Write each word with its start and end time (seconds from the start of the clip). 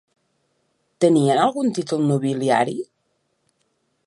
Tenien 1.05 1.43
algun 1.43 1.71
títol 1.79 2.03
nobiliari? 2.13 2.77